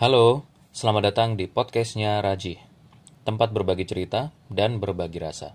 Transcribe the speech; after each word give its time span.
Halo, 0.00 0.48
selamat 0.72 1.12
datang 1.12 1.36
di 1.36 1.44
podcastnya 1.44 2.24
Raji, 2.24 2.56
tempat 3.20 3.52
berbagi 3.52 3.84
cerita 3.84 4.32
dan 4.48 4.80
berbagi 4.80 5.20
rasa. 5.20 5.52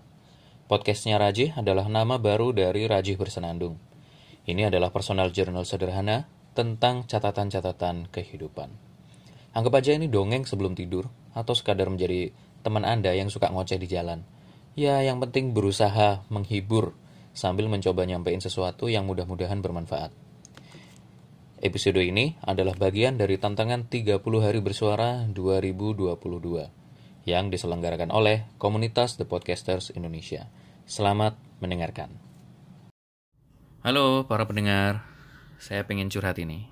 Podcastnya 0.70 1.18
Raji 1.18 1.58
adalah 1.58 1.90
nama 1.90 2.14
baru 2.22 2.54
dari 2.54 2.86
Raji 2.86 3.18
Bersenandung. 3.18 3.74
Ini 4.46 4.70
adalah 4.70 4.94
personal 4.94 5.34
journal 5.34 5.66
sederhana 5.66 6.30
tentang 6.54 7.10
catatan-catatan 7.10 8.06
kehidupan. 8.06 8.70
Anggap 9.50 9.82
aja 9.82 9.98
ini 9.98 10.06
dongeng 10.06 10.46
sebelum 10.46 10.78
tidur, 10.78 11.10
atau 11.34 11.50
sekadar 11.50 11.90
menjadi 11.90 12.30
teman 12.62 12.86
Anda 12.86 13.18
yang 13.18 13.34
suka 13.34 13.50
ngoceh 13.50 13.82
di 13.82 13.90
jalan. 13.90 14.22
Ya, 14.78 15.02
yang 15.02 15.18
penting 15.18 15.58
berusaha 15.58 16.22
menghibur 16.30 16.94
sambil 17.34 17.66
mencoba 17.66 18.06
nyampein 18.06 18.38
sesuatu 18.38 18.86
yang 18.86 19.10
mudah-mudahan 19.10 19.58
bermanfaat. 19.58 20.14
Episode 21.56 22.04
ini 22.04 22.36
adalah 22.44 22.76
bagian 22.76 23.16
dari 23.16 23.40
tantangan 23.40 23.88
30 23.88 24.20
hari 24.44 24.60
bersuara 24.60 25.24
2022 25.32 26.12
yang 27.24 27.48
diselenggarakan 27.48 28.12
oleh 28.12 28.44
komunitas 28.60 29.16
The 29.16 29.24
Podcasters 29.24 29.88
Indonesia. 29.96 30.52
Selamat 30.84 31.40
mendengarkan. 31.64 32.12
Halo 33.80 34.28
para 34.28 34.44
pendengar, 34.44 35.08
saya 35.56 35.80
pengen 35.88 36.12
curhat 36.12 36.36
ini. 36.36 36.68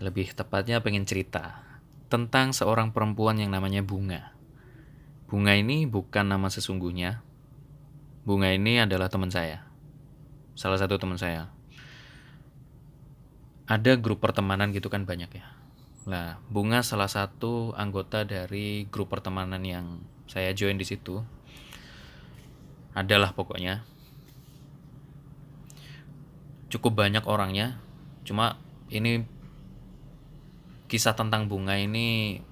Lebih 0.00 0.32
tepatnya 0.32 0.80
pengen 0.80 1.04
cerita 1.04 1.60
tentang 2.08 2.56
seorang 2.56 2.96
perempuan 2.96 3.36
yang 3.36 3.52
namanya 3.52 3.84
Bunga. 3.84 4.32
Bunga 5.28 5.52
ini 5.60 5.84
bukan 5.84 6.24
nama 6.24 6.48
sesungguhnya. 6.48 7.20
Bunga 8.24 8.48
ini 8.48 8.80
adalah 8.80 9.12
teman 9.12 9.28
saya. 9.28 9.68
Salah 10.56 10.80
satu 10.80 10.96
teman 10.96 11.20
saya 11.20 11.59
ada 13.70 13.94
grup 13.94 14.18
pertemanan 14.18 14.74
gitu 14.74 14.90
kan 14.90 15.06
banyak 15.06 15.30
ya. 15.30 15.46
Nah, 16.10 16.42
Bunga 16.50 16.82
salah 16.82 17.06
satu 17.06 17.70
anggota 17.78 18.26
dari 18.26 18.90
grup 18.90 19.14
pertemanan 19.14 19.62
yang 19.62 20.02
saya 20.26 20.50
join 20.50 20.74
di 20.74 20.82
situ. 20.82 21.22
Adalah 22.98 23.30
pokoknya. 23.30 23.86
Cukup 26.66 26.98
banyak 26.98 27.22
orangnya. 27.30 27.78
Cuma 28.26 28.58
ini 28.90 29.22
kisah 30.90 31.14
tentang 31.14 31.46
Bunga 31.46 31.78
ini 31.78 32.42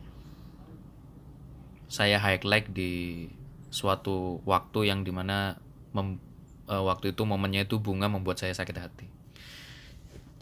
saya 1.90 2.22
highlight 2.22 2.70
di 2.70 3.26
suatu 3.74 4.38
waktu 4.46 4.86
yang 4.86 5.02
di 5.02 5.10
mana 5.10 5.58
mem, 5.90 6.22
uh, 6.70 6.86
waktu 6.86 7.10
itu 7.10 7.26
momennya 7.26 7.66
itu 7.66 7.82
Bunga 7.82 8.06
membuat 8.06 8.38
saya 8.38 8.54
sakit 8.54 8.76
hati 8.78 9.17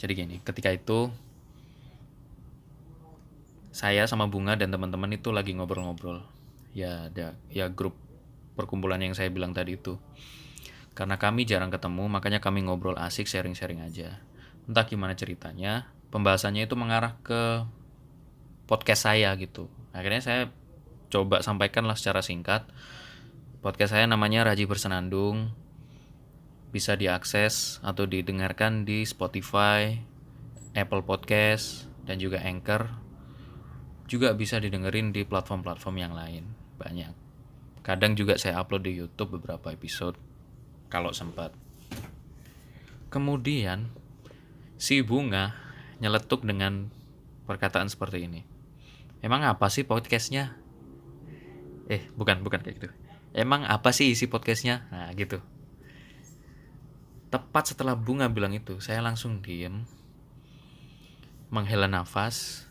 jadi 0.07 0.15
gini 0.23 0.39
ketika 0.47 0.71
itu 0.71 1.11
saya 3.75 4.07
sama 4.07 4.25
bunga 4.31 4.57
dan 4.57 4.73
teman-teman 4.73 5.13
itu 5.13 5.35
lagi 5.37 5.53
ngobrol-ngobrol. 5.53 6.25
Ya 6.73 7.13
ada 7.13 7.37
ya 7.53 7.69
grup 7.69 7.93
perkumpulan 8.57 9.03
yang 9.05 9.13
saya 9.13 9.29
bilang 9.29 9.53
tadi 9.53 9.77
itu. 9.77 10.01
Karena 10.97 11.21
kami 11.21 11.45
jarang 11.45 11.69
ketemu 11.69 12.09
makanya 12.09 12.41
kami 12.41 12.65
ngobrol 12.65 12.97
asik 12.97 13.29
sharing-sharing 13.29 13.85
aja. 13.85 14.17
Entah 14.65 14.89
gimana 14.89 15.13
ceritanya 15.13 15.93
pembahasannya 16.09 16.65
itu 16.65 16.73
mengarah 16.73 17.21
ke 17.21 17.69
podcast 18.65 19.11
saya 19.13 19.35
gitu. 19.37 19.69
Akhirnya 19.93 20.25
saya 20.25 20.43
coba 21.13 21.45
sampaikan 21.45 21.85
lah 21.85 22.01
secara 22.01 22.25
singkat. 22.25 22.65
Podcast 23.61 23.93
saya 23.93 24.09
namanya 24.09 24.47
Raji 24.49 24.65
Bersenandung 24.65 25.66
bisa 26.71 26.99
diakses 26.99 27.79
atau 27.81 28.05
didengarkan 28.05 28.85
di 28.85 29.07
Spotify, 29.07 29.97
Apple 30.75 31.03
Podcast, 31.07 31.89
dan 32.05 32.19
juga 32.19 32.43
Anchor. 32.43 32.91
Juga 34.07 34.35
bisa 34.39 34.63
didengerin 34.63 35.11
di 35.11 35.27
platform-platform 35.27 35.97
yang 35.99 36.15
lain, 36.15 36.45
banyak. 36.79 37.11
Kadang 37.83 38.15
juga 38.15 38.39
saya 38.39 38.63
upload 38.63 38.87
di 38.87 38.93
YouTube 38.95 39.39
beberapa 39.39 39.75
episode 39.75 40.19
kalau 40.87 41.11
sempat. 41.11 41.55
Kemudian 43.11 43.91
si 44.79 45.03
Bunga 45.03 45.55
nyeletuk 45.99 46.47
dengan 46.47 46.91
perkataan 47.47 47.91
seperti 47.91 48.27
ini. 48.27 48.43
Emang 49.23 49.43
apa 49.43 49.71
sih 49.71 49.87
podcastnya? 49.87 50.55
Eh, 51.91 52.11
bukan, 52.15 52.43
bukan 52.43 52.63
kayak 52.63 52.77
gitu. 52.79 52.89
Emang 53.35 53.67
apa 53.67 53.91
sih 53.95 54.11
isi 54.11 54.27
podcastnya? 54.31 54.87
Nah, 54.91 55.11
gitu 55.15 55.56
tepat 57.37 57.77
setelah 57.77 57.93
bunga 57.93 58.33
bilang 58.33 58.57
itu 58.57 58.81
saya 58.81 59.05
langsung 59.05 59.45
diem 59.45 59.85
menghela 61.53 61.85
nafas 61.85 62.65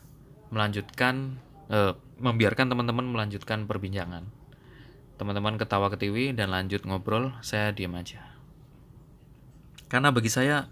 melanjutkan 0.50 1.38
eh, 1.70 1.94
membiarkan 2.18 2.66
teman-teman 2.66 3.06
melanjutkan 3.06 3.70
perbincangan. 3.70 4.26
Teman-teman 5.16 5.54
ketawa 5.56 5.86
ketiwi 5.88 6.34
dan 6.34 6.50
lanjut 6.50 6.82
ngobrol 6.82 7.30
saya 7.46 7.70
diem 7.70 7.94
aja. 7.94 8.26
Karena 9.86 10.10
bagi 10.10 10.28
saya 10.34 10.66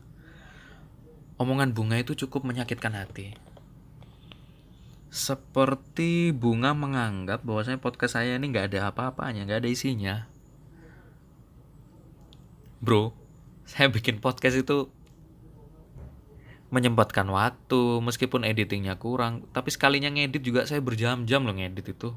omongan 1.38 1.70
bunga 1.70 1.96
itu 2.02 2.18
cukup 2.18 2.42
menyakitkan 2.42 2.98
hati. 2.98 3.38
Seperti 5.14 6.34
bunga 6.34 6.74
menganggap 6.74 7.46
bahwasanya 7.46 7.78
podcast 7.78 8.18
saya 8.18 8.34
ini 8.34 8.50
nggak 8.50 8.74
ada 8.74 8.90
apa-apanya 8.90 9.46
nggak 9.46 9.62
ada 9.62 9.70
isinya. 9.70 10.26
Bro 12.82 13.23
saya 13.64 13.88
bikin 13.88 14.20
podcast 14.20 14.60
itu 14.60 14.92
menyempatkan 16.74 17.24
waktu 17.30 18.02
meskipun 18.02 18.42
editingnya 18.42 18.98
kurang. 18.98 19.46
Tapi 19.54 19.70
sekalinya 19.70 20.10
ngedit 20.10 20.42
juga 20.42 20.66
saya 20.66 20.82
berjam-jam 20.82 21.46
loh 21.46 21.54
ngedit 21.54 21.94
itu. 21.94 22.10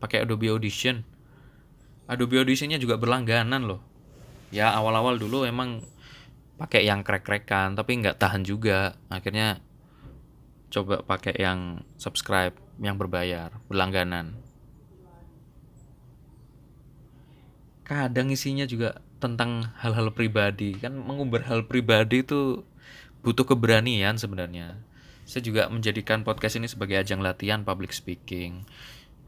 Pakai 0.00 0.24
Adobe 0.24 0.48
Audition. 0.48 1.04
Adobe 2.08 2.40
Auditionnya 2.40 2.80
juga 2.80 2.96
berlangganan 2.96 3.68
loh. 3.68 3.84
Ya 4.48 4.72
awal-awal 4.72 5.20
dulu 5.20 5.44
emang 5.44 5.84
pakai 6.56 6.88
yang 6.88 7.04
krek-krekan 7.04 7.76
tapi 7.76 8.00
nggak 8.00 8.16
tahan 8.16 8.48
juga. 8.48 8.96
Akhirnya 9.12 9.60
coba 10.72 11.04
pakai 11.04 11.36
yang 11.36 11.84
subscribe 12.00 12.56
yang 12.80 12.96
berbayar 12.96 13.52
berlangganan. 13.68 14.40
Kadang 17.84 18.28
isinya 18.32 18.68
juga 18.68 19.00
tentang 19.18 19.70
hal-hal 19.78 20.10
pribadi. 20.14 20.74
Kan 20.78 20.98
mengumbar 20.98 21.46
hal 21.46 21.66
pribadi 21.66 22.22
itu 22.22 22.62
butuh 23.22 23.44
keberanian 23.44 24.16
sebenarnya. 24.16 24.78
Saya 25.28 25.44
juga 25.44 25.68
menjadikan 25.68 26.24
podcast 26.24 26.56
ini 26.56 26.70
sebagai 26.70 26.96
ajang 26.96 27.20
latihan 27.20 27.60
public 27.66 27.92
speaking 27.92 28.64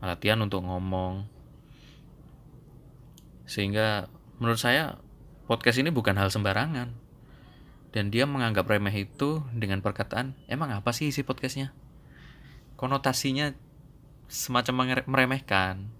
latihan 0.00 0.40
untuk 0.40 0.64
ngomong. 0.64 1.28
Sehingga 3.44 4.08
menurut 4.40 4.56
saya 4.56 4.96
podcast 5.44 5.76
ini 5.76 5.92
bukan 5.92 6.16
hal 6.16 6.32
sembarangan. 6.32 6.96
Dan 7.90 8.14
dia 8.14 8.22
menganggap 8.22 8.70
remeh 8.70 8.94
itu 9.02 9.42
dengan 9.50 9.82
perkataan 9.82 10.38
emang 10.46 10.70
apa 10.70 10.94
sih 10.94 11.10
isi 11.10 11.26
podcastnya? 11.26 11.74
Konotasinya 12.78 13.50
semacam 14.30 15.02
meremehkan 15.10 15.90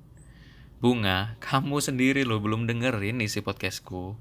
Bunga, 0.80 1.36
kamu 1.44 1.76
sendiri 1.84 2.24
loh 2.24 2.41
belum 2.41 2.64
dengerin 2.64 3.20
isi 3.20 3.44
podcastku. 3.44 4.16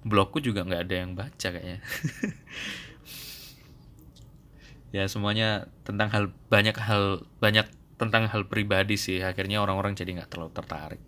Blogku 0.00 0.40
juga 0.40 0.64
nggak 0.64 0.82
ada 0.88 0.94
yang 1.04 1.12
baca 1.12 1.48
kayaknya. 1.52 1.84
ya 4.96 5.04
semuanya 5.12 5.68
tentang 5.84 6.08
hal 6.08 6.32
banyak 6.48 6.72
hal 6.72 7.28
banyak 7.44 7.68
tentang 8.00 8.32
hal 8.32 8.48
pribadi 8.48 8.96
sih. 8.96 9.20
Akhirnya 9.20 9.60
orang-orang 9.60 9.92
jadi 9.92 10.16
nggak 10.16 10.32
terlalu 10.32 10.50
tertarik. 10.56 11.02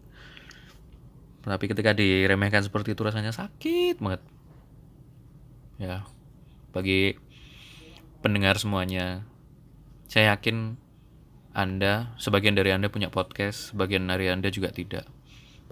Tapi 1.40 1.64
ketika 1.72 1.96
diremehkan 1.96 2.60
seperti 2.60 2.92
itu 2.92 3.00
rasanya 3.00 3.32
sakit 3.32 3.96
banget. 3.96 4.20
Ya, 5.80 6.04
bagi 6.76 7.16
pendengar 8.20 8.60
semuanya, 8.60 9.24
saya 10.04 10.36
yakin 10.36 10.84
anda, 11.56 12.12
sebagian 12.20 12.52
dari 12.52 12.68
Anda 12.68 12.92
punya 12.92 13.08
podcast, 13.08 13.72
sebagian 13.72 14.04
dari 14.04 14.28
Anda 14.28 14.52
juga 14.52 14.68
tidak. 14.68 15.08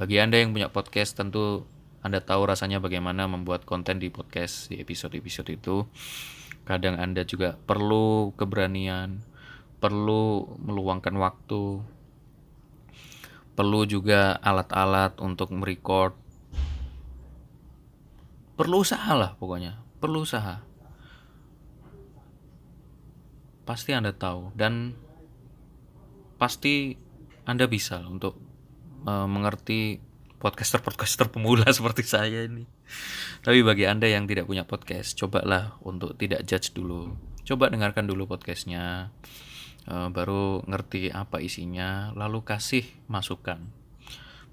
Bagi 0.00 0.16
Anda 0.16 0.40
yang 0.40 0.56
punya 0.56 0.72
podcast, 0.72 1.12
tentu 1.12 1.68
Anda 2.00 2.24
tahu 2.24 2.48
rasanya 2.48 2.80
bagaimana 2.80 3.28
membuat 3.28 3.68
konten 3.68 4.00
di 4.00 4.08
podcast 4.08 4.72
di 4.72 4.80
episode-episode 4.80 5.52
itu. 5.52 5.84
Kadang 6.64 6.96
Anda 6.96 7.28
juga 7.28 7.60
perlu 7.68 8.32
keberanian, 8.32 9.20
perlu 9.76 10.56
meluangkan 10.56 11.20
waktu, 11.20 11.84
perlu 13.52 13.84
juga 13.84 14.40
alat-alat 14.40 15.20
untuk 15.20 15.52
merecord. 15.52 16.16
Perlu 18.56 18.80
usaha 18.80 19.12
lah 19.12 19.36
pokoknya, 19.36 19.84
perlu 20.00 20.24
usaha. 20.24 20.64
Pasti 23.68 23.92
Anda 23.92 24.16
tahu 24.16 24.48
dan 24.56 25.04
pasti 26.36 26.96
Anda 27.44 27.68
bisa 27.68 28.02
untuk 28.04 28.40
uh, 29.06 29.28
mengerti 29.28 30.00
podcaster-podcaster 30.44 31.32
pemula 31.32 31.64
seperti 31.76 32.04
saya 32.04 32.44
ini. 32.44 32.68
Tapi 33.40 33.64
bagi 33.64 33.88
Anda 33.88 34.08
yang 34.12 34.28
tidak 34.28 34.44
punya 34.44 34.68
podcast, 34.68 35.16
cobalah 35.16 35.80
untuk 35.80 36.20
tidak 36.20 36.44
judge 36.44 36.76
dulu. 36.76 37.16
coba 37.44 37.68
dengarkan 37.68 38.08
dulu 38.08 38.24
podcastnya 38.24 39.12
uh, 39.88 40.08
baru 40.08 40.64
ngerti 40.64 41.12
apa 41.12 41.40
isinya 41.44 42.12
lalu 42.16 42.40
kasih 42.40 42.84
masukan. 43.08 43.60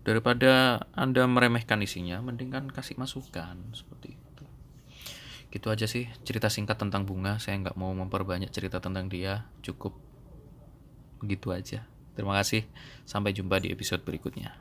Daripada 0.01 0.83
anda 0.97 1.23
meremehkan 1.29 1.77
isinya 1.85 2.19
mending 2.25 2.49
kan 2.49 2.65
kasih 2.67 2.97
masukan 2.97 3.55
seperti 3.71 4.17
itu. 4.17 4.45
Gitu 5.53 5.67
aja 5.69 5.85
sih 5.85 6.09
cerita 6.25 6.49
singkat 6.49 6.81
tentang 6.81 7.05
bunga. 7.05 7.37
Saya 7.37 7.61
nggak 7.61 7.77
mau 7.77 7.93
memperbanyak 7.93 8.49
cerita 8.49 8.81
tentang 8.81 9.07
dia. 9.07 9.45
Cukup 9.61 10.10
begitu 11.21 11.53
aja 11.53 11.85
terima 12.17 12.35
kasih 12.41 12.65
sampai 13.05 13.31
jumpa 13.31 13.61
di 13.61 13.69
episode 13.69 14.01
berikutnya 14.01 14.57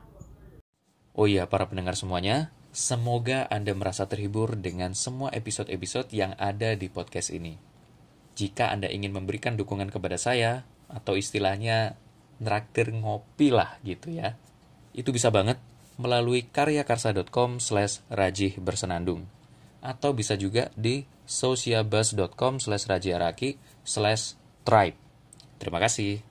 oh 1.17 1.25
iya 1.25 1.49
para 1.49 1.65
pendengar 1.65 1.97
semuanya 1.97 2.53
semoga 2.71 3.49
anda 3.49 3.73
merasa 3.73 4.05
terhibur 4.05 4.55
dengan 4.55 4.93
semua 4.93 5.33
episode-episode 5.33 6.13
yang 6.13 6.37
ada 6.37 6.77
di 6.77 6.87
podcast 6.87 7.33
ini 7.33 7.57
jika 8.37 8.69
anda 8.69 8.87
ingin 8.87 9.11
memberikan 9.11 9.59
dukungan 9.59 9.89
kepada 9.89 10.15
saya 10.15 10.63
atau 10.87 11.19
istilahnya 11.19 11.99
neraktir 12.39 12.93
ngopi 12.95 13.51
lah 13.51 13.75
gitu 13.83 14.13
ya 14.13 14.39
itu 14.95 15.11
bisa 15.11 15.27
banget 15.27 15.59
melalui 16.01 16.49
karyakarsa.com 16.49 17.61
slash 17.61 18.01
rajih 18.09 18.57
bersenandung. 18.57 19.29
Atau 19.81 20.17
bisa 20.17 20.33
juga 20.37 20.73
di 20.73 21.05
sociabus.com 21.29 22.57
slash 22.57 22.89
rajiaraki 22.89 23.57
slash 23.85 24.37
tribe. 24.65 24.97
Terima 25.61 25.77
kasih. 25.77 26.30